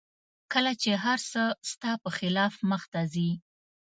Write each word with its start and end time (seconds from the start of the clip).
کله 0.53 0.71
چې 0.81 0.91
هر 1.03 1.19
څه 1.31 1.43
ستا 1.71 1.91
په 2.03 2.09
خلاف 2.17 2.53
مخته 2.71 2.99
ځي 3.13 3.29